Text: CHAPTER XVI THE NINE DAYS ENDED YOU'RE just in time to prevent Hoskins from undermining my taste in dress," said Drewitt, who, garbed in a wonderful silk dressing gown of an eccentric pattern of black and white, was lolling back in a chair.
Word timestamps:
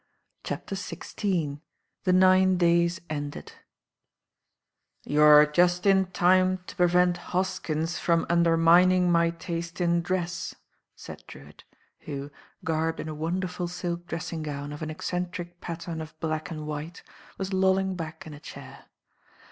CHAPTER 0.43 0.73
XVI 0.73 1.61
THE 2.05 2.11
NINE 2.13 2.57
DAYS 2.57 3.01
ENDED 3.07 3.51
YOU'RE 5.03 5.45
just 5.45 5.85
in 5.85 6.07
time 6.07 6.57
to 6.65 6.75
prevent 6.75 7.17
Hoskins 7.17 7.99
from 7.99 8.25
undermining 8.27 9.11
my 9.11 9.29
taste 9.29 9.79
in 9.79 10.01
dress," 10.01 10.55
said 10.95 11.23
Drewitt, 11.27 11.65
who, 11.99 12.31
garbed 12.65 12.99
in 12.99 13.09
a 13.09 13.13
wonderful 13.13 13.67
silk 13.67 14.07
dressing 14.07 14.41
gown 14.41 14.73
of 14.73 14.81
an 14.81 14.89
eccentric 14.89 15.61
pattern 15.61 16.01
of 16.01 16.19
black 16.19 16.49
and 16.49 16.65
white, 16.65 17.03
was 17.37 17.53
lolling 17.53 17.93
back 17.95 18.25
in 18.25 18.33
a 18.33 18.39
chair. 18.39 18.85